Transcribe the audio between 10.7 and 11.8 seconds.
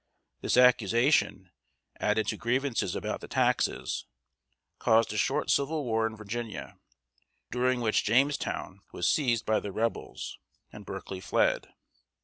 and Berkeley fled.